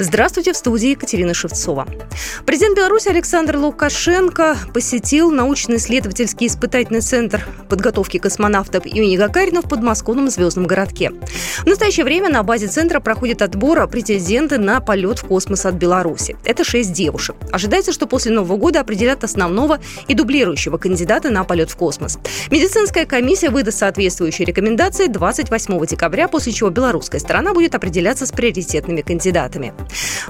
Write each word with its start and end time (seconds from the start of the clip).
Здравствуйте, 0.00 0.52
в 0.52 0.56
студии 0.56 0.88
Екатерина 0.90 1.34
Шевцова. 1.34 1.86
Президент 2.44 2.76
Беларуси 2.76 3.08
Александр 3.08 3.56
Лукашенко 3.56 4.56
посетил 4.72 5.30
научно-исследовательский 5.30 6.48
испытательный 6.48 7.00
центр 7.00 7.46
подготовки 7.68 8.18
космонавтов 8.18 8.86
имени 8.86 9.16
Гагарина 9.16 9.62
в 9.62 9.68
подмосковном 9.68 10.30
звездном 10.30 10.66
городке. 10.66 11.12
В 11.62 11.66
настоящее 11.66 12.04
время 12.04 12.28
на 12.28 12.42
базе 12.42 12.66
центра 12.66 12.98
проходит 12.98 13.40
отбор 13.40 13.86
претенденты 13.88 14.58
на 14.58 14.80
полет 14.80 15.20
в 15.20 15.26
космос 15.26 15.64
от 15.64 15.74
Беларуси. 15.74 16.36
Это 16.44 16.64
шесть 16.64 16.92
девушек. 16.92 17.36
Ожидается, 17.52 17.92
что 17.92 18.08
после 18.08 18.32
Нового 18.32 18.56
года 18.56 18.80
определят 18.80 19.22
основного 19.22 19.78
и 20.08 20.14
дублирующего 20.14 20.76
кандидата 20.76 21.30
на 21.30 21.44
полет 21.44 21.70
в 21.70 21.76
космос. 21.76 22.18
Медицинская 22.50 23.06
комиссия 23.06 23.50
выдаст 23.50 23.78
соответствующие 23.78 24.44
рекомендации 24.44 25.06
28 25.06 25.86
декабря, 25.86 26.26
после 26.26 26.52
чего 26.52 26.70
белорусская 26.70 27.20
сторона 27.20 27.54
будет 27.54 27.76
определяться 27.76 28.26
с 28.26 28.32
приоритетными 28.32 29.02
кандидатами. 29.02 29.72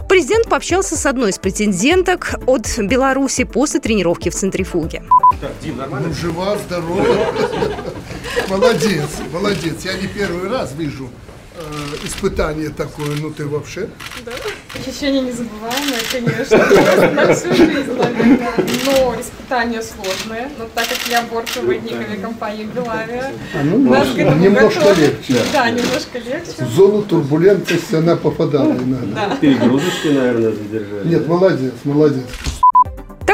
Президент 0.09 0.49
пообщался 0.49 0.97
с 0.97 1.07
одной 1.07 1.31
из 1.31 1.39
претенденток 1.39 2.35
от 2.47 2.79
Беларуси 2.79 3.45
после 3.45 3.81
тренировки 3.81 4.29
в 4.29 4.35
центрифуге. 4.35 5.03
Так, 5.41 5.53
Дим, 5.63 5.77
нормально? 5.77 6.09
Ну, 6.09 6.15
жива, 6.15 6.57
здорова. 6.59 7.05
Молодец, 8.49 9.09
молодец. 9.33 9.85
Я 9.85 9.95
не 9.95 10.07
первый 10.07 10.49
раз 10.49 10.73
вижу 10.77 11.09
э, 11.55 12.07
испытание 12.07 12.71
такое, 12.71 13.17
ну 13.17 13.31
ты 13.31 13.47
вообще? 13.47 13.89
Да, 14.25 14.33
ощущение 14.79 15.23
незабываемое, 15.23 16.01
конечно, 16.11 16.59
на 17.13 17.35
всю 17.35 17.55
жизнь, 17.55 17.93
наверное. 17.93 18.55
Но 18.87 19.15
испытание 19.21 19.83
сложное, 19.83 20.51
но 20.59 20.67
так 20.75 20.89
как 20.89 20.99
я 21.09 21.23
бортпроводниками 21.23 22.17
компании 22.21 22.65
Белавия, 22.65 23.33
а, 23.55 23.63
ну, 23.63 23.79
нас 23.91 24.09
к 24.09 24.19
этому 24.19 24.43
немножко 24.43 24.81
готовы. 24.81 25.01
легче. 25.03 25.37
Да, 25.53 25.71
немножко 25.71 26.19
легче. 26.19 26.65
В 26.65 26.71
зону 26.71 27.03
турбулентности 27.03 27.95
она 27.95 28.17
попадала 28.17 28.73
иногда. 28.73 29.29
Да. 29.29 29.37
Перегрузочки, 29.37 30.09
наверное, 30.09 30.53
задержали. 30.53 31.09
Нет, 31.09 31.27
молодец, 31.29 31.73
молодец. 31.85 32.25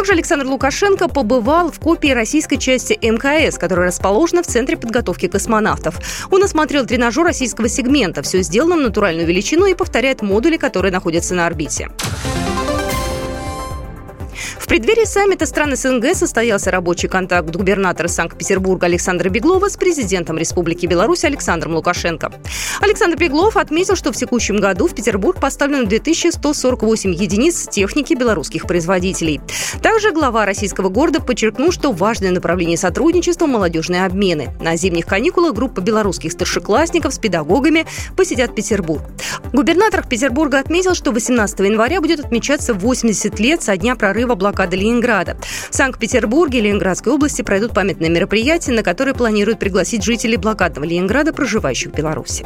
Также 0.00 0.14
Александр 0.14 0.46
Лукашенко 0.46 1.08
побывал 1.08 1.70
в 1.70 1.78
копии 1.78 2.08
российской 2.08 2.56
части 2.56 2.98
МКС, 3.02 3.58
которая 3.58 3.88
расположена 3.88 4.42
в 4.42 4.46
Центре 4.46 4.78
подготовки 4.78 5.28
космонавтов. 5.28 5.96
Он 6.30 6.42
осмотрел 6.42 6.86
тренажер 6.86 7.22
российского 7.22 7.68
сегмента. 7.68 8.22
Все 8.22 8.40
сделано 8.40 8.76
в 8.76 8.80
натуральную 8.80 9.26
величину 9.26 9.66
и 9.66 9.74
повторяет 9.74 10.22
модули, 10.22 10.56
которые 10.56 10.90
находятся 10.90 11.34
на 11.34 11.46
орбите 11.46 11.90
преддверии 14.70 15.04
саммита 15.04 15.46
стран 15.46 15.74
СНГ 15.74 16.14
состоялся 16.14 16.70
рабочий 16.70 17.08
контакт 17.08 17.50
губернатора 17.50 18.06
Санкт-Петербурга 18.06 18.86
Александра 18.86 19.28
Беглова 19.28 19.68
с 19.68 19.76
президентом 19.76 20.38
Республики 20.38 20.86
Беларусь 20.86 21.24
Александром 21.24 21.74
Лукашенко. 21.74 22.30
Александр 22.80 23.18
Беглов 23.18 23.56
отметил, 23.56 23.96
что 23.96 24.12
в 24.12 24.16
текущем 24.16 24.58
году 24.60 24.86
в 24.86 24.94
Петербург 24.94 25.40
поставлено 25.40 25.86
2148 25.86 27.12
единиц 27.12 27.66
техники 27.66 28.14
белорусских 28.14 28.68
производителей. 28.68 29.40
Также 29.82 30.12
глава 30.12 30.46
российского 30.46 30.88
города 30.88 31.20
подчеркнул, 31.20 31.72
что 31.72 31.90
важное 31.90 32.30
направление 32.30 32.76
сотрудничества– 32.76 33.46
молодежные 33.48 34.04
обмены. 34.04 34.50
На 34.60 34.76
зимних 34.76 35.06
каникулах 35.06 35.52
группа 35.52 35.80
белорусских 35.80 36.30
старшеклассников 36.30 37.12
с 37.12 37.18
педагогами 37.18 37.86
посетят 38.16 38.54
Петербург. 38.54 39.02
Губернатор 39.52 40.06
Петербурга 40.06 40.60
отметил, 40.60 40.94
что 40.94 41.10
18 41.10 41.58
января 41.58 42.00
будет 42.00 42.20
отмечаться 42.20 42.72
80 42.72 43.40
лет 43.40 43.64
со 43.64 43.76
дня 43.76 43.96
прорыва 43.96 44.36
блокады 44.36 44.59
блокады 44.60 44.76
Ленинграда. 44.76 45.36
В 45.70 45.74
Санкт-Петербурге 45.74 46.58
и 46.58 46.62
Ленинградской 46.62 47.12
области 47.12 47.40
пройдут 47.40 47.72
памятные 47.72 48.10
мероприятия, 48.10 48.72
на 48.72 48.82
которые 48.82 49.14
планируют 49.14 49.58
пригласить 49.58 50.04
жителей 50.04 50.36
блокадного 50.36 50.84
Ленинграда, 50.84 51.32
проживающих 51.32 51.92
в 51.92 51.94
Беларуси. 51.94 52.44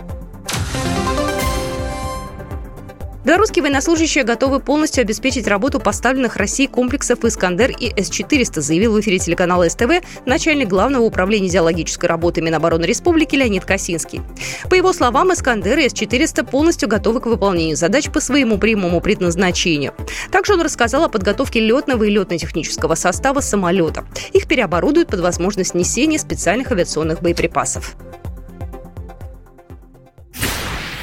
Белорусские 3.25 3.63
военнослужащие 3.63 4.23
готовы 4.23 4.61
полностью 4.61 5.01
обеспечить 5.01 5.47
работу 5.47 5.81
поставленных 5.81 6.37
России 6.37 6.67
комплексов 6.67 7.25
«Искандер» 7.25 7.71
и 7.71 7.89
С-400, 7.89 8.61
заявил 8.61 8.93
в 8.93 9.01
эфире 9.01 9.19
телеканала 9.19 9.67
СТВ 9.67 10.03
начальник 10.27 10.69
Главного 10.69 11.05
управления 11.05 11.49
идеологической 11.49 12.07
работы 12.07 12.43
Минобороны 12.43 12.85
Республики 12.85 13.35
Леонид 13.35 13.65
Косинский. 13.65 14.21
По 14.69 14.75
его 14.75 14.93
словам, 14.93 15.33
«Искандер» 15.33 15.79
и 15.79 15.89
С-400 15.89 16.51
полностью 16.51 16.87
готовы 16.87 17.21
к 17.21 17.27
выполнению 17.27 17.77
задач 17.77 18.11
по 18.11 18.21
своему 18.21 18.59
прямому 18.59 19.01
предназначению. 19.01 19.95
Также 20.31 20.53
он 20.53 20.61
рассказал 20.61 21.05
о 21.05 21.09
подготовке 21.09 21.61
летного 21.61 22.05
и 22.05 22.11
летно-технического 22.11 22.95
состава 22.95 23.41
самолета. 23.41 24.05
Их 24.35 24.47
переоборудуют 24.47 25.09
под 25.09 25.21
возможность 25.21 25.75
несения 25.75 26.19
специальных 26.19 26.73
авиационных 26.73 27.23
боеприпасов. 27.23 27.97